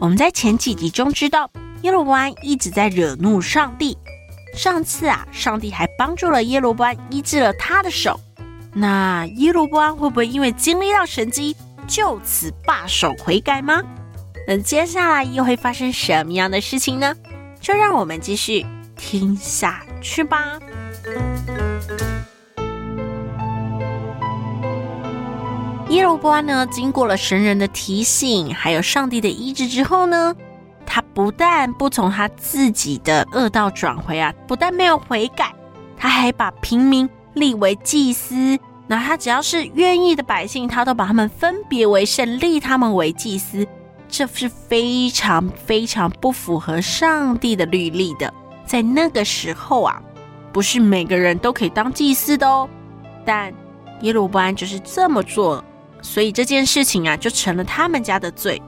[0.00, 1.50] 我们在前几集中知道，
[1.82, 3.98] 耶罗波安一直在惹怒上帝。
[4.56, 8.18] 上次啊，上帝还帮助了耶罗波安医治了他的手。
[8.72, 11.54] 那耶罗波安会不会因为经历到神迹，
[11.86, 13.82] 就此罢手悔改吗？
[14.48, 17.14] 那接下来又会发生什么样的事情呢？
[17.60, 18.64] 就让我们继续
[18.96, 20.58] 听下去吧。
[25.90, 30.32] 耶罗波安呢，经过了神人的提醒，还有上帝的医治之后呢，
[30.86, 35.52] 他不但不从他自己的恶道转回啊，不但没有悔改，
[35.96, 38.56] 他还把平民立为祭司。
[38.86, 43.66] 那他只要是愿意的百姓，他都把他们分别为圣，立他们为祭司。
[44.08, 48.32] 这是非常非常不符合上帝的律例的。
[48.64, 50.00] 在那个时候啊，
[50.52, 52.68] 不是每个人都可以当祭司的哦。
[53.24, 53.52] 但
[54.02, 55.64] 耶罗波安就是这么做。
[56.02, 58.60] 所以这件事情啊，就成了他们家的罪，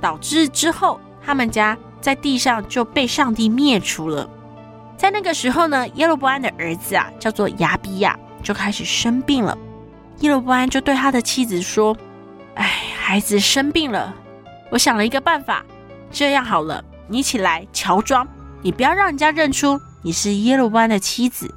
[0.00, 4.28] 导致之后他们家在地上就被上帝灭除了。
[4.96, 9.56] 在那个时候呢，耶罗波安的儿子啊，叫做亚比亚，就开始生病了。
[10.20, 11.96] 耶罗波安就对他的妻子说
[12.54, 12.64] ：“哎，
[12.96, 14.14] 孩子生病了，
[14.70, 15.64] 我想了一个办法。
[16.10, 18.26] 这样好了，你起来乔装，
[18.60, 21.52] 你不要让人家认出你是耶罗波安的妻子。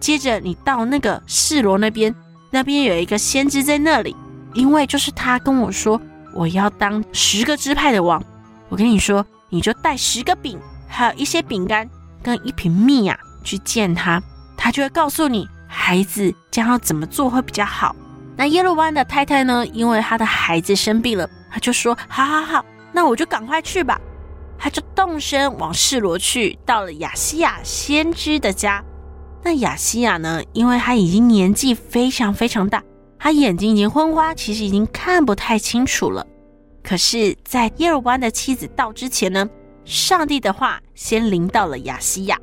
[0.00, 2.14] 接着你到那个示罗那边，
[2.50, 4.14] 那边有一个先知在那里。”
[4.54, 6.00] 因为就是他跟我说，
[6.34, 8.22] 我要当十个支派的王。
[8.68, 10.58] 我跟你说，你就带十个饼，
[10.88, 11.88] 还有一些饼干
[12.22, 14.22] 跟一瓶蜜呀，去见他，
[14.56, 17.94] 他就会告诉你孩子将要怎么做会比较好。
[18.36, 19.66] 那耶罗波安的太太呢？
[19.66, 24.00] 因为他的孩子生病了，他就说：好好好，那我就赶快去吧。
[24.58, 28.82] 他就动身往示罗去，到了亚西亚先知的家。
[29.42, 30.40] 那亚西亚呢？
[30.52, 32.82] 因为他已经年纪非常非常大。
[33.22, 36.26] 他眼睛已经昏花，其实已经看不太清楚了。
[36.82, 39.48] 可是，在耶罗波安的妻子到之前呢，
[39.84, 42.36] 上帝的话先临到了亚西亚。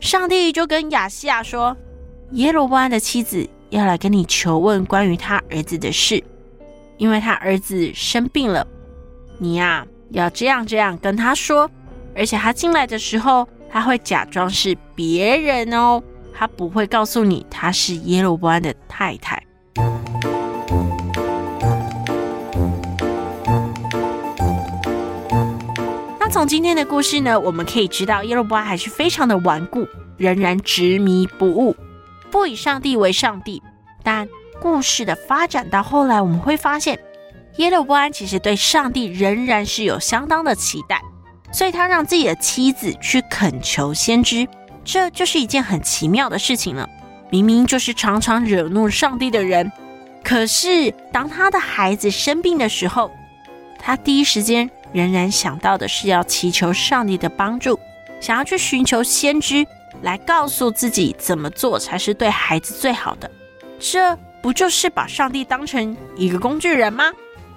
[0.00, 1.74] 上帝就跟亚西亚说
[2.32, 6.22] ：“耶罗波安的妻子要来跟你求问关于他儿子的事，
[6.98, 8.66] 因为他儿子生病了。
[9.38, 11.70] 你呀，要这样这样跟他说。
[12.14, 16.02] 而且他进来的时候，他会假装是别人哦，
[16.34, 19.42] 他不会告诉你他是耶罗波安的太太。”
[26.32, 31.76] 从今天的故事呢，我们可以知道耶罗波安还是非常的顽固，仍然执迷不悟，
[32.30, 33.62] 不以上帝为上帝。
[34.02, 34.26] 但
[34.58, 36.98] 故事的发展到后来，我们会发现
[37.58, 41.02] 耶罗波安其实对上帝仍然是有相当的期待，
[41.52, 44.48] 所以他让自己的妻子去恳求先知，
[44.82, 46.88] 这就是一件很奇妙的事情了。
[47.28, 49.70] 明明就是常常惹怒上帝的人，
[50.24, 53.10] 可是当他的孩子生病的时候，
[53.78, 54.70] 他第一时间。
[54.92, 57.78] 仍然想到的是要祈求上帝的帮助，
[58.20, 59.66] 想要去寻求先知
[60.02, 63.30] 来告诉自己怎么做才是对孩子最好的。
[63.80, 67.10] 这不就是把上帝当成一个工具人吗？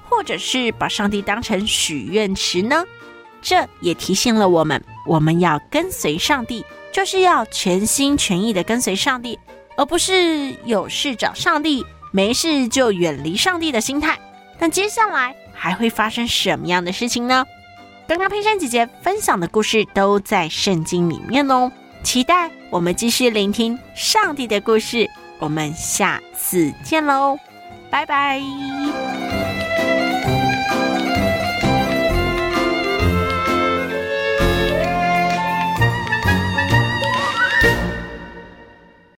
[0.08, 2.84] 或者是把上帝当成许愿池呢？
[3.42, 9.38] 这也提醒了我们，我们要跟随上帝，就是要全心全意的跟随上帝，
[9.78, 14.18] 而不是有事找上帝，没事就远离上帝的心态。
[14.58, 15.36] 但接下来。
[15.56, 17.46] 还会发生什么样的事情呢？
[18.08, 21.72] 刚刚佩珊姐姐分享的故事都在圣经里面哦，
[22.04, 25.10] 期待我们继续聆听上帝的故事。
[25.40, 27.38] 我们下次见喽，
[27.90, 29.25] 拜拜。